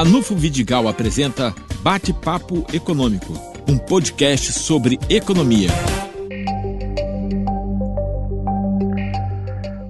Ranulfo 0.00 0.34
Vidigal 0.34 0.88
apresenta 0.88 1.54
Bate-Papo 1.82 2.64
Econômico, 2.72 3.34
um 3.68 3.76
podcast 3.76 4.50
sobre 4.50 4.98
economia. 5.10 5.68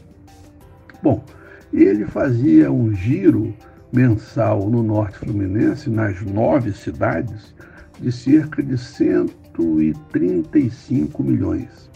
Bom, 1.01 1.23
ele 1.71 2.03
fazia 2.03 2.69
um 2.69 2.93
giro 2.93 3.55
mensal 3.93 4.69
no 4.69 4.83
norte 4.83 5.19
fluminense, 5.19 5.89
nas 5.89 6.21
nove 6.21 6.73
cidades, 6.73 7.55
de 7.99 8.11
cerca 8.11 8.61
de 8.61 8.77
135 8.77 11.23
milhões. 11.23 11.89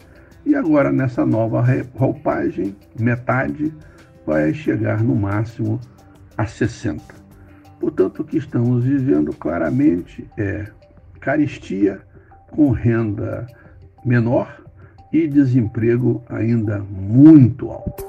E 0.46 0.56
agora, 0.56 0.92
nessa 0.92 1.26
nova 1.26 1.64
roupagem, 1.96 2.76
metade 3.00 3.74
vai 4.26 4.54
chegar 4.54 5.04
no 5.04 5.16
máximo 5.16 5.80
a 6.38 6.46
60. 6.46 7.02
Portanto, 7.80 8.22
o 8.22 8.24
que 8.24 8.38
estamos 8.38 8.84
vivendo 8.84 9.34
claramente 9.34 10.28
é 10.38 10.68
caristia 11.20 12.02
com 12.52 12.72
renda 12.72 13.48
menor 14.04 14.64
e 15.12 15.28
desemprego 15.28 16.24
ainda 16.30 16.80
muito 16.80 17.70
alto. 17.70 18.06